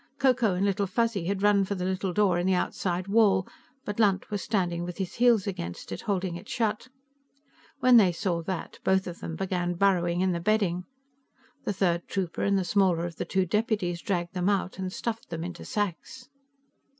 Ko 0.17 0.33
Ko 0.33 0.55
and 0.55 0.65
Little 0.65 0.87
Fuzzy 0.87 1.25
had 1.25 1.43
run 1.43 1.63
for 1.63 1.75
the 1.75 1.85
little 1.85 2.11
door 2.11 2.39
in 2.39 2.47
the 2.47 2.55
outside 2.55 3.07
wall, 3.07 3.47
but 3.85 3.99
Lunt 3.99 4.31
was 4.31 4.41
standing 4.41 4.83
with 4.83 4.97
his 4.97 5.13
heels 5.13 5.45
against 5.45 5.91
it, 5.91 6.01
holding 6.01 6.35
it 6.35 6.49
shut; 6.49 6.87
when 7.81 7.97
they 7.97 8.11
saw 8.11 8.41
that, 8.41 8.79
both 8.83 9.05
of 9.05 9.19
them 9.19 9.35
began 9.35 9.75
burrowing 9.75 10.21
in 10.21 10.31
the 10.31 10.39
bedding. 10.39 10.85
The 11.65 11.73
third 11.73 12.07
trooper 12.07 12.41
and 12.41 12.57
the 12.57 12.63
smaller 12.65 13.05
of 13.05 13.17
the 13.17 13.25
two 13.25 13.45
deputies 13.45 14.01
dragged 14.01 14.33
them 14.33 14.49
out 14.49 14.79
and 14.79 14.91
stuffed 14.91 15.29
them 15.29 15.43
into 15.43 15.63
sacks. 15.65 16.29